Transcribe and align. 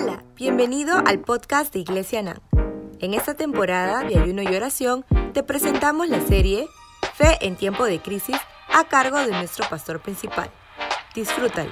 Hola, 0.00 0.24
bienvenido 0.34 0.96
al 1.04 1.20
podcast 1.20 1.74
de 1.74 1.80
Iglesia 1.80 2.22
NAN. 2.22 2.40
En 3.00 3.12
esta 3.12 3.34
temporada 3.34 4.02
de 4.02 4.18
ayuno 4.18 4.40
y 4.40 4.46
oración 4.46 5.04
te 5.34 5.42
presentamos 5.42 6.08
la 6.08 6.22
serie 6.22 6.66
Fe 7.14 7.36
en 7.42 7.54
tiempo 7.54 7.84
de 7.84 8.00
crisis 8.00 8.36
a 8.72 8.84
cargo 8.84 9.18
de 9.18 9.30
nuestro 9.30 9.68
pastor 9.68 10.00
principal. 10.00 10.50
Disfrútalo. 11.14 11.70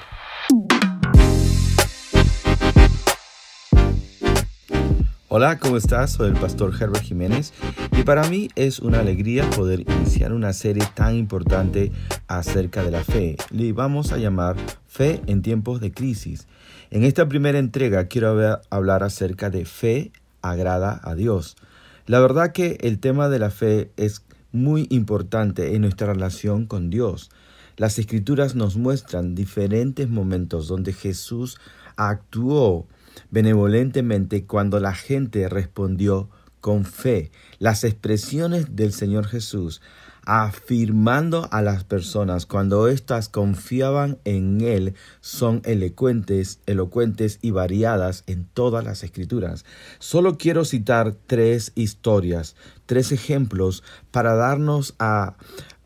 Hola, 5.31 5.59
¿cómo 5.59 5.77
estás? 5.77 6.13
Soy 6.13 6.29
el 6.29 6.39
pastor 6.39 6.73
Herbert 6.73 7.03
Jiménez 7.03 7.53
y 7.95 8.01
para 8.01 8.27
mí 8.29 8.49
es 8.55 8.79
una 8.79 9.01
alegría 9.01 9.47
poder 9.51 9.81
iniciar 9.81 10.33
una 10.33 10.53
serie 10.53 10.83
tan 10.95 11.15
importante 11.15 11.91
acerca 12.27 12.81
de 12.81 12.89
la 12.89 13.03
fe. 13.03 13.37
Le 13.51 13.71
vamos 13.71 14.11
a 14.11 14.17
llamar 14.17 14.55
Fe 14.87 15.21
en 15.27 15.43
tiempos 15.43 15.81
de 15.81 15.91
crisis. 15.91 16.47
En 16.89 17.03
esta 17.03 17.29
primera 17.29 17.59
entrega 17.59 18.07
quiero 18.07 18.59
hablar 18.71 19.03
acerca 19.03 19.51
de 19.51 19.65
fe 19.65 20.11
agrada 20.41 20.99
a 21.03 21.13
Dios. 21.13 21.57
La 22.07 22.19
verdad 22.19 22.51
que 22.51 22.79
el 22.81 22.97
tema 22.97 23.29
de 23.29 23.37
la 23.37 23.51
fe 23.51 23.91
es 23.97 24.23
muy 24.51 24.87
importante 24.89 25.75
en 25.75 25.83
nuestra 25.83 26.11
relación 26.11 26.65
con 26.65 26.89
Dios. 26.89 27.29
Las 27.77 27.99
escrituras 27.99 28.55
nos 28.55 28.77
muestran 28.77 29.35
diferentes 29.35 30.09
momentos 30.09 30.67
donde 30.67 30.91
Jesús 30.91 31.59
actuó 31.97 32.87
benevolentemente 33.29 34.45
cuando 34.45 34.79
la 34.79 34.93
gente 34.93 35.47
respondió 35.49 36.29
con 36.61 36.85
fe. 36.85 37.31
Las 37.57 37.83
expresiones 37.83 38.75
del 38.75 38.93
Señor 38.93 39.27
Jesús 39.27 39.81
afirmando 40.31 41.47
a 41.51 41.63
las 41.63 41.83
personas 41.83 42.45
cuando 42.45 42.87
éstas 42.87 43.29
confiaban 43.29 44.19
en 44.25 44.61
Él 44.61 44.93
son 45.21 45.63
elocuentes, 45.65 46.59
elocuentes 46.67 47.39
y 47.41 47.49
variadas 47.49 48.23
en 48.27 48.45
todas 48.45 48.83
las 48.83 49.03
escrituras. 49.03 49.65
Solo 49.97 50.37
quiero 50.37 50.65
citar 50.65 51.15
tres 51.25 51.71
historias, 51.73 52.55
tres 52.85 53.11
ejemplos 53.11 53.83
para 54.11 54.35
darnos 54.35 54.93
a, 54.99 55.35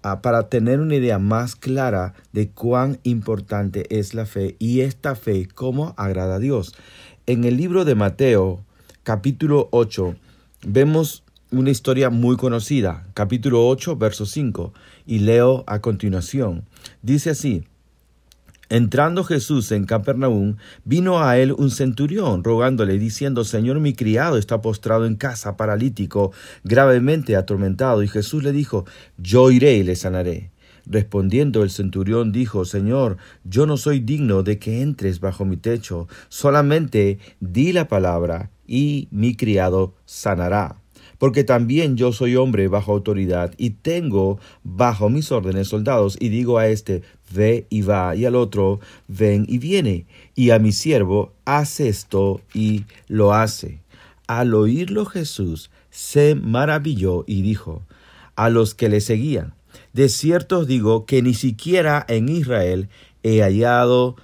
a 0.02 0.22
para 0.22 0.50
tener 0.50 0.82
una 0.82 0.96
idea 0.96 1.20
más 1.20 1.56
clara 1.56 2.14
de 2.34 2.50
cuán 2.50 3.00
importante 3.04 3.98
es 3.98 4.14
la 4.14 4.26
fe 4.26 4.58
y 4.60 4.82
esta 4.82 5.16
fe 5.16 5.48
cómo 5.48 5.94
agrada 5.96 6.36
a 6.36 6.40
Dios. 6.40 6.76
En 7.26 7.46
el 7.46 7.56
libro 7.56 7.86
de 7.86 7.96
Mateo, 7.96 8.66
capítulo 9.04 9.70
8, 9.72 10.14
vemos 10.66 11.24
una 11.52 11.70
historia 11.70 12.10
muy 12.10 12.36
conocida, 12.36 13.08
capítulo 13.14 13.66
8, 13.66 13.96
verso 13.96 14.26
5, 14.26 14.74
y 15.06 15.20
leo 15.20 15.64
a 15.66 15.80
continuación. 15.80 16.66
Dice 17.02 17.30
así, 17.30 17.64
Entrando 18.68 19.24
Jesús 19.24 19.72
en 19.72 19.86
Capernaum, 19.86 20.58
vino 20.84 21.24
a 21.24 21.38
él 21.38 21.54
un 21.54 21.72
centurión, 21.72 22.44
rogándole, 22.44 22.98
diciendo, 22.98 23.46
Señor, 23.46 23.80
mi 23.80 23.94
criado 23.94 24.38
está 24.38 24.62
postrado 24.62 25.06
en 25.06 25.16
casa, 25.16 25.56
paralítico, 25.56 26.34
gravemente 26.66 27.38
atormentado. 27.38 28.04
Y 28.04 28.10
Jesús 28.10 28.44
le 28.44 28.52
dijo, 28.52 28.86
Yo 29.18 29.50
iré 29.50 29.76
y 29.76 29.84
le 29.84 29.96
sanaré. 29.96 30.52
Respondiendo 30.86 31.64
el 31.64 31.70
centurión 31.70 32.32
dijo, 32.32 32.66
Señor, 32.66 33.18
yo 33.44 33.66
no 33.66 33.78
soy 33.78 34.00
digno 34.00 34.44
de 34.44 34.60
que 34.60 34.82
entres 34.82 35.20
bajo 35.20 35.46
mi 35.46 35.58
techo, 35.58 36.08
solamente 36.30 37.20
di 37.40 37.72
la 37.72 37.88
palabra 37.88 38.50
y 38.68 39.08
mi 39.12 39.36
criado 39.36 39.94
sanará. 40.06 40.78
Porque 41.20 41.46
también 41.46 41.96
yo 41.96 42.12
soy 42.12 42.36
hombre 42.36 42.68
bajo 42.68 42.92
autoridad 42.92 43.54
y 43.58 43.70
tengo 43.72 44.40
bajo 44.64 45.10
mis 45.10 45.32
órdenes 45.32 45.70
soldados 45.70 46.18
y 46.20 46.28
digo 46.28 46.58
a 46.58 46.68
este, 46.68 47.02
ve 47.34 47.66
y 47.70 47.82
va, 47.82 48.14
y 48.16 48.26
al 48.26 48.36
otro, 48.36 48.82
ven 49.08 49.46
y 49.48 49.58
viene, 49.58 50.06
y 50.36 50.50
a 50.50 50.60
mi 50.60 50.74
siervo, 50.74 51.32
haz 51.46 51.80
esto 51.80 52.42
y 52.54 52.84
lo 53.08 53.34
hace. 53.34 53.80
Al 54.28 54.54
oírlo 54.54 55.06
Jesús 55.06 55.70
se 55.92 56.36
maravilló 56.36 57.24
y 57.26 57.42
dijo 57.42 57.84
a 58.36 58.50
los 58.50 58.74
que 58.74 58.90
le 58.90 59.00
seguían, 59.00 59.54
de 59.94 60.10
cierto 60.10 60.60
os 60.60 60.68
digo 60.68 61.06
que 61.06 61.22
ni 61.22 61.34
siquiera 61.34 62.06
en 62.08 62.30
Israel 62.30 62.90
he 63.24 63.42
hallado 63.42 64.16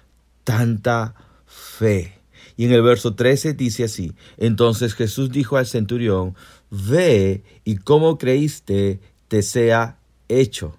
tanta 0.43 1.15
fe. 1.45 2.19
Y 2.57 2.65
en 2.65 2.73
el 2.73 2.81
verso 2.81 3.15
13 3.15 3.53
dice 3.53 3.85
así, 3.85 4.13
entonces 4.37 4.93
Jesús 4.93 5.31
dijo 5.31 5.57
al 5.57 5.65
centurión, 5.65 6.35
ve 6.69 7.43
y 7.63 7.77
como 7.77 8.17
creíste 8.17 8.99
te 9.27 9.43
sea 9.43 9.97
hecho. 10.27 10.75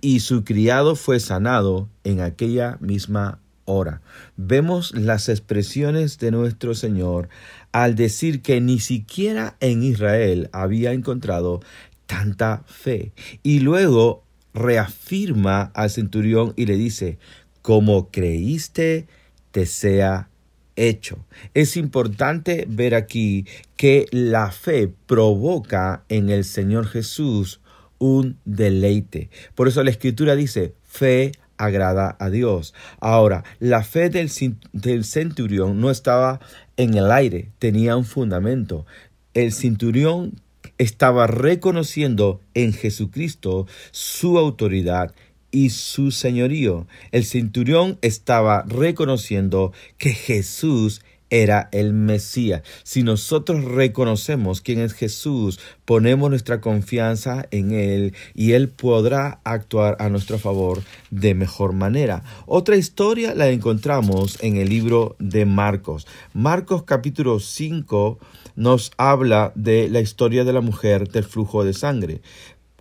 Y 0.00 0.20
su 0.20 0.44
criado 0.44 0.96
fue 0.96 1.18
sanado 1.20 1.88
en 2.04 2.20
aquella 2.20 2.76
misma 2.80 3.40
hora. 3.64 4.02
Vemos 4.36 4.94
las 4.94 5.28
expresiones 5.28 6.18
de 6.18 6.30
nuestro 6.30 6.74
Señor 6.74 7.28
al 7.72 7.94
decir 7.94 8.42
que 8.42 8.60
ni 8.60 8.78
siquiera 8.78 9.56
en 9.60 9.82
Israel 9.82 10.50
había 10.52 10.92
encontrado 10.92 11.60
tanta 12.06 12.64
fe. 12.66 13.12
Y 13.42 13.60
luego 13.60 14.24
reafirma 14.52 15.72
al 15.74 15.90
centurión 15.90 16.52
y 16.56 16.66
le 16.66 16.76
dice, 16.76 17.18
como 17.62 18.10
creíste, 18.10 19.06
te 19.50 19.66
sea 19.66 20.28
hecho. 20.76 21.24
Es 21.54 21.76
importante 21.76 22.66
ver 22.68 22.94
aquí 22.94 23.46
que 23.76 24.06
la 24.10 24.50
fe 24.50 24.92
provoca 25.06 26.04
en 26.08 26.30
el 26.30 26.44
Señor 26.44 26.86
Jesús 26.86 27.60
un 27.98 28.38
deleite. 28.44 29.30
Por 29.54 29.68
eso 29.68 29.82
la 29.82 29.90
escritura 29.90 30.34
dice, 30.34 30.74
fe 30.82 31.32
agrada 31.56 32.16
a 32.18 32.30
Dios. 32.30 32.74
Ahora, 33.00 33.44
la 33.60 33.82
fe 33.82 34.10
del, 34.10 34.30
del 34.72 35.04
centurión 35.04 35.80
no 35.80 35.90
estaba 35.90 36.40
en 36.76 36.94
el 36.94 37.10
aire, 37.10 37.50
tenía 37.58 37.96
un 37.96 38.04
fundamento. 38.04 38.84
El 39.32 39.52
centurión 39.52 40.40
estaba 40.78 41.26
reconociendo 41.26 42.40
en 42.54 42.72
Jesucristo 42.72 43.66
su 43.90 44.38
autoridad 44.38 45.14
y 45.50 45.70
su 45.70 46.10
señorío. 46.10 46.86
El 47.12 47.24
centurión 47.24 47.98
estaba 48.02 48.64
reconociendo 48.66 49.72
que 49.98 50.12
Jesús 50.12 51.02
era 51.30 51.68
el 51.72 51.92
Mesías. 51.92 52.62
Si 52.82 53.02
nosotros 53.02 53.64
reconocemos 53.64 54.60
quién 54.60 54.80
es 54.80 54.92
Jesús, 54.92 55.60
ponemos 55.84 56.30
nuestra 56.30 56.60
confianza 56.60 57.46
en 57.50 57.72
Él 57.72 58.14
y 58.34 58.52
Él 58.52 58.68
podrá 58.68 59.40
actuar 59.44 59.96
a 59.98 60.08
nuestro 60.08 60.38
favor 60.38 60.82
de 61.10 61.34
mejor 61.34 61.72
manera. 61.72 62.22
Otra 62.46 62.76
historia 62.76 63.34
la 63.34 63.48
encontramos 63.48 64.38
en 64.42 64.56
el 64.56 64.68
libro 64.68 65.16
de 65.18 65.46
Marcos. 65.46 66.06
Marcos 66.32 66.84
capítulo 66.84 67.40
5 67.40 68.18
nos 68.56 68.92
habla 68.96 69.52
de 69.54 69.88
la 69.88 70.00
historia 70.00 70.44
de 70.44 70.52
la 70.52 70.60
mujer 70.60 71.08
del 71.08 71.24
flujo 71.24 71.64
de 71.64 71.72
sangre. 71.72 72.20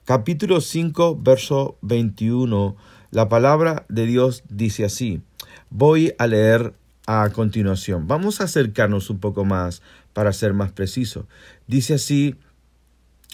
Capítulo 0.05 0.59
5, 0.59 1.17
verso 1.21 1.77
21, 1.81 2.75
la 3.09 3.29
palabra 3.29 3.85
de 3.87 4.05
Dios 4.05 4.43
dice 4.49 4.83
así. 4.83 5.21
Voy 5.69 6.13
a 6.17 6.27
leer 6.27 6.73
a 7.05 7.29
continuación. 7.29 8.07
Vamos 8.07 8.41
a 8.41 8.45
acercarnos 8.45 9.09
un 9.09 9.19
poco 9.19 9.45
más 9.45 9.81
para 10.13 10.33
ser 10.33 10.53
más 10.53 10.71
preciso. 10.71 11.27
Dice 11.67 11.95
así, 11.95 12.35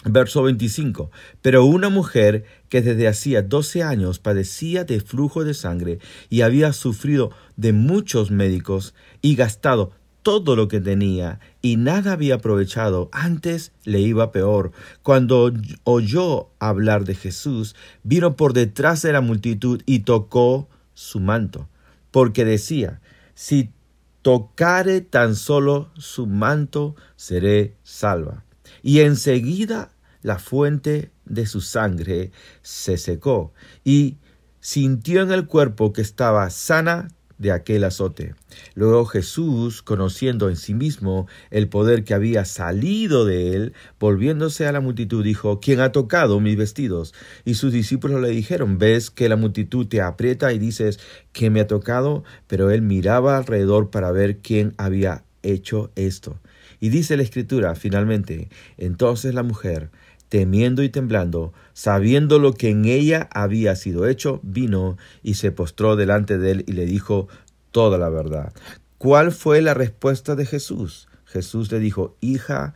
verso 0.04 0.42
25, 0.42 1.10
pero 1.42 1.64
una 1.64 1.88
mujer 1.88 2.44
que 2.68 2.82
desde 2.82 3.08
hacía 3.08 3.42
12 3.42 3.82
años 3.82 4.18
padecía 4.18 4.84
de 4.84 5.00
flujo 5.00 5.44
de 5.44 5.54
sangre 5.54 5.98
y 6.28 6.40
había 6.40 6.72
sufrido 6.72 7.30
de 7.56 7.72
muchos 7.72 8.30
médicos 8.30 8.94
y 9.20 9.36
gastado 9.36 9.92
todo 10.22 10.56
lo 10.56 10.68
que 10.68 10.80
tenía 10.80 11.40
y 11.62 11.76
nada 11.76 12.12
había 12.12 12.36
aprovechado, 12.36 13.08
antes 13.12 13.72
le 13.84 14.00
iba 14.00 14.32
peor. 14.32 14.72
Cuando 15.02 15.52
oyó 15.84 16.48
hablar 16.58 17.04
de 17.04 17.14
Jesús, 17.14 17.74
vino 18.02 18.36
por 18.36 18.52
detrás 18.52 19.02
de 19.02 19.12
la 19.12 19.20
multitud 19.20 19.82
y 19.86 20.00
tocó 20.00 20.68
su 20.94 21.20
manto, 21.20 21.68
porque 22.10 22.44
decía, 22.44 23.00
si 23.40 23.72
tocare 24.20 25.00
tan 25.00 25.34
solo 25.34 25.90
su 25.96 26.26
manto, 26.26 26.94
seré 27.16 27.78
salva. 27.82 28.44
Y 28.82 29.00
enseguida 29.00 29.92
la 30.20 30.38
fuente 30.38 31.10
de 31.24 31.46
su 31.46 31.62
sangre 31.62 32.32
se 32.60 32.98
secó 32.98 33.54
y 33.82 34.18
sintió 34.60 35.22
en 35.22 35.32
el 35.32 35.46
cuerpo 35.46 35.94
que 35.94 36.02
estaba 36.02 36.50
sana 36.50 37.08
de 37.40 37.52
aquel 37.52 37.84
azote. 37.84 38.34
Luego 38.74 39.06
Jesús, 39.06 39.82
conociendo 39.82 40.50
en 40.50 40.56
sí 40.56 40.74
mismo 40.74 41.26
el 41.50 41.68
poder 41.68 42.04
que 42.04 42.12
había 42.12 42.44
salido 42.44 43.24
de 43.24 43.54
él, 43.54 43.72
volviéndose 43.98 44.66
a 44.66 44.72
la 44.72 44.80
multitud, 44.80 45.24
dijo, 45.24 45.58
¿quién 45.58 45.80
ha 45.80 45.90
tocado 45.90 46.38
mis 46.38 46.56
vestidos? 46.56 47.14
Y 47.46 47.54
sus 47.54 47.72
discípulos 47.72 48.20
le 48.20 48.28
dijeron, 48.28 48.78
¿ves 48.78 49.10
que 49.10 49.30
la 49.30 49.36
multitud 49.36 49.86
te 49.86 50.02
aprieta 50.02 50.52
y 50.52 50.58
dices, 50.58 51.00
¿quién 51.32 51.54
me 51.54 51.60
ha 51.60 51.66
tocado? 51.66 52.24
Pero 52.46 52.70
él 52.70 52.82
miraba 52.82 53.38
alrededor 53.38 53.90
para 53.90 54.12
ver 54.12 54.38
quién 54.38 54.74
había 54.76 55.24
hecho 55.42 55.90
esto. 55.96 56.38
Y 56.78 56.90
dice 56.90 57.16
la 57.16 57.22
escritura, 57.22 57.74
finalmente, 57.74 58.50
entonces 58.76 59.34
la 59.34 59.42
mujer, 59.42 59.90
temiendo 60.30 60.82
y 60.82 60.88
temblando, 60.88 61.52
sabiendo 61.74 62.38
lo 62.38 62.54
que 62.54 62.70
en 62.70 62.86
ella 62.86 63.28
había 63.32 63.76
sido 63.76 64.06
hecho, 64.06 64.40
vino 64.42 64.96
y 65.22 65.34
se 65.34 65.52
postró 65.52 65.96
delante 65.96 66.38
de 66.38 66.52
él 66.52 66.64
y 66.66 66.72
le 66.72 66.86
dijo 66.86 67.28
toda 67.72 67.98
la 67.98 68.08
verdad. 68.08 68.52
¿Cuál 68.96 69.32
fue 69.32 69.60
la 69.60 69.74
respuesta 69.74 70.36
de 70.36 70.46
Jesús? 70.46 71.08
Jesús 71.26 71.70
le 71.72 71.80
dijo, 71.80 72.16
hija, 72.20 72.74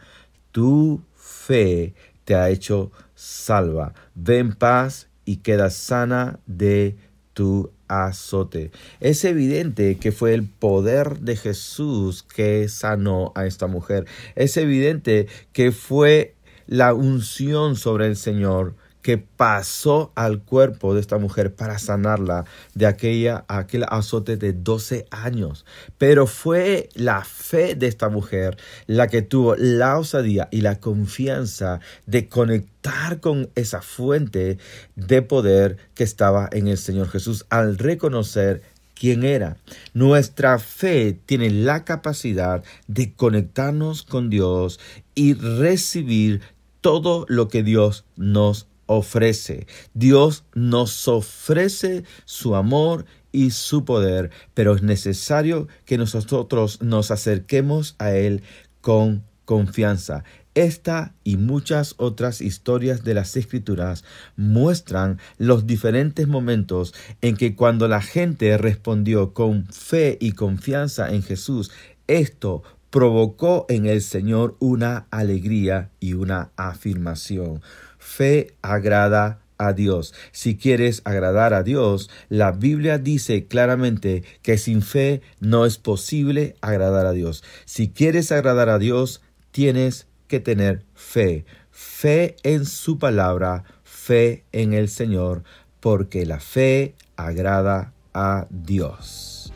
tu 0.51 1.03
fe 1.15 1.95
te 2.25 2.35
ha 2.35 2.51
hecho 2.51 2.91
salva. 3.15 3.95
Ven 4.15 4.53
paz 4.53 5.09
y 5.25 5.37
queda 5.37 5.71
sana 5.71 6.41
de 6.47 6.97
tu 7.35 7.71
azote. 7.87 8.73
Es 8.99 9.25
evidente 9.25 9.97
que 9.97 10.11
fue 10.11 10.35
el 10.35 10.45
poder 10.49 11.21
de 11.21 11.37
Jesús 11.37 12.25
que 12.25 12.69
sanó 12.69 13.33
a 13.37 13.47
esta 13.47 13.69
mujer. 13.69 14.06
Es 14.35 14.56
evidente 14.56 15.29
que 15.53 15.71
fue 15.71 16.34
la 16.67 16.95
unción 16.95 17.77
sobre 17.77 18.07
el 18.07 18.17
Señor 18.17 18.75
que 19.05 19.19
pasó 19.19 20.13
al 20.15 20.41
cuerpo 20.41 20.95
de 20.95 21.03
esta 21.03 21.19
mujer 21.19 21.55
para 21.55 21.79
sanarla 21.79 22.47
de 22.75 22.87
aquella, 22.87 23.45
aquel 23.49 23.85
azote 23.87 24.39
de 24.39 24.55
12 24.55 25.05
años. 25.11 25.67
Pero 25.99 26.27
fue 26.27 26.89
la 26.95 27.23
fe 27.23 27.75
de 27.75 27.87
esta 27.87 28.09
mujer 28.09 28.57
la 28.87 29.09
que 29.09 29.21
tuvo 29.21 29.57
la 29.57 29.99
osadía 29.99 30.49
y 30.51 30.63
la 30.63 30.81
confianza 30.81 31.81
de 32.07 32.31
conectar 32.31 33.21
con 33.21 33.51
esa 33.57 33.83
fuente 33.83 34.57
de 34.97 35.21
poder 35.21 35.77
que 35.95 36.05
estaba 36.05 36.49
en 36.51 36.69
el 36.69 36.79
Señor 36.79 37.11
Jesús 37.11 37.45
al 37.51 37.77
reconocer 37.77 38.63
quién 38.94 39.25
era. 39.25 39.56
Nuestra 39.93 40.58
fe 40.58 41.19
tiene 41.26 41.50
la 41.50 41.85
capacidad 41.85 42.62
de 42.87 43.12
conectarnos 43.14 44.02
con 44.02 44.31
Dios 44.31 44.81
y 45.14 45.35
recibir 45.35 46.41
todo 46.81 47.26
lo 47.29 47.49
que 47.49 47.62
Dios 47.62 48.05
nos 48.17 48.69
ofrece. 48.87 49.67
Dios 49.94 50.44
nos 50.55 51.08
ofrece 51.08 52.05
su 52.25 52.55
amor 52.55 53.06
y 53.32 53.50
su 53.50 53.85
poder, 53.85 54.31
pero 54.55 54.75
es 54.75 54.82
necesario 54.82 55.69
que 55.87 55.99
nosotros 55.99 56.82
nos 56.82 57.11
acerquemos 57.11 57.96
a 57.99 58.12
Él 58.12 58.43
con 58.81 59.25
confianza. 59.44 60.25
Esta 60.55 61.15
y 61.25 61.37
muchas 61.37 61.95
otras 61.99 62.41
historias 62.41 63.03
de 63.03 63.15
las 63.15 63.37
escrituras 63.37 64.05
muestran 64.37 65.19
los 65.37 65.67
diferentes 65.67 66.29
momentos 66.29 66.95
en 67.23 67.37
que 67.37 67.56
cuando 67.56 67.89
la 67.89 68.01
gente 68.01 68.56
respondió 68.56 69.35
con 69.35 69.67
fe 69.67 70.17
y 70.21 70.33
confianza 70.33 71.12
en 71.12 71.25
Jesús, 71.25 71.73
esto 72.06 72.62
provocó 72.91 73.67
en 73.69 73.87
el 73.87 74.01
Señor 74.01 74.56
una 74.61 75.09
alegría 75.11 75.91
y 75.99 76.15
una 76.15 76.53
afirmación. 76.55 77.61
Fe 77.99 78.55
agrada 78.62 79.41
a 79.59 79.73
Dios. 79.73 80.15
Si 80.31 80.56
quieres 80.56 81.03
agradar 81.05 81.55
a 81.55 81.65
Dios, 81.65 82.11
la 82.29 82.53
Biblia 82.53 82.99
dice 82.99 83.47
claramente 83.47 84.23
que 84.43 84.59
sin 84.59 84.83
fe 84.83 85.23
no 85.41 85.67
es 85.67 85.79
posible 85.79 86.55
agradar 86.61 87.06
a 87.06 87.12
Dios. 87.12 87.43
Si 87.65 87.89
quieres 87.89 88.31
agradar 88.31 88.69
a 88.69 88.79
Dios, 88.79 89.23
tienes 89.51 90.06
que 90.29 90.41
tener 90.41 90.85
fe. 90.94 91.44
Fe 91.71 92.37
en 92.43 92.65
su 92.65 92.99
palabra, 92.99 93.65
fe 93.82 94.44
en 94.53 94.73
el 94.73 94.88
Señor, 94.88 95.43
porque 95.81 96.26
la 96.26 96.41
fe 96.41 96.94
agrada 97.17 97.93
a 98.12 98.47
Dios. 98.50 99.53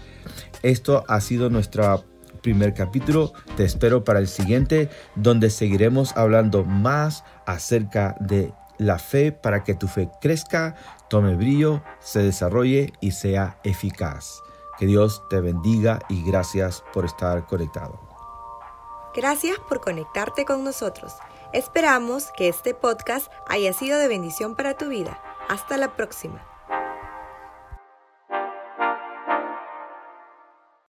Esto 0.63 1.05
ha 1.09 1.21
sido 1.21 1.51
nuestra 1.51 2.03
primer 2.39 2.75
capítulo. 2.75 3.33
Te 3.57 3.65
espero 3.65 4.05
para 4.05 4.19
el 4.19 4.29
siguiente, 4.29 4.89
donde 5.15 5.51
seguiremos 5.51 6.17
hablando 6.17 6.65
más 6.65 7.25
acerca 7.47 8.17
de 8.21 8.53
la 8.79 8.99
fe 8.99 9.33
para 9.33 9.65
que 9.65 9.75
tu 9.75 9.89
fe 9.89 10.09
crezca, 10.21 10.77
tome 11.11 11.35
brillo, 11.35 11.83
se 12.01 12.23
desarrolle 12.23 12.93
y 13.01 13.11
sea 13.11 13.59
eficaz. 13.65 14.41
Que 14.79 14.87
Dios 14.87 15.23
te 15.29 15.41
bendiga 15.41 15.99
y 16.09 16.25
gracias 16.25 16.85
por 16.93 17.05
estar 17.05 17.47
conectado. 17.47 18.18
Gracias 19.15 19.59
por 19.69 19.81
conectarte 19.81 20.45
con 20.45 20.65
nosotros. 20.65 21.15
Esperamos 21.53 22.31
que 22.37 22.49
este 22.49 22.75
podcast 22.75 23.33
haya 23.47 23.73
sido 23.73 23.99
de 23.99 24.09
bendición 24.09 24.55
para 24.55 24.77
tu 24.77 24.89
vida. 24.89 25.21
Hasta 25.49 25.77
la 25.77 25.97
próxima. 25.97 26.58